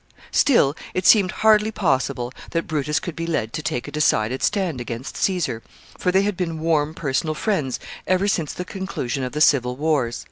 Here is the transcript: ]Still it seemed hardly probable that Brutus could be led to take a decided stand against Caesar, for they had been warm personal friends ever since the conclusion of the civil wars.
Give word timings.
]Still 0.31 0.75
it 0.95 1.05
seemed 1.05 1.29
hardly 1.45 1.69
probable 1.69 2.33
that 2.49 2.65
Brutus 2.65 2.99
could 2.99 3.15
be 3.15 3.27
led 3.27 3.53
to 3.53 3.61
take 3.61 3.87
a 3.87 3.91
decided 3.91 4.41
stand 4.41 4.81
against 4.81 5.15
Caesar, 5.17 5.61
for 5.95 6.11
they 6.11 6.23
had 6.23 6.35
been 6.35 6.59
warm 6.59 6.95
personal 6.95 7.35
friends 7.35 7.79
ever 8.07 8.27
since 8.27 8.51
the 8.51 8.65
conclusion 8.65 9.23
of 9.23 9.33
the 9.33 9.41
civil 9.41 9.75
wars. 9.77 10.19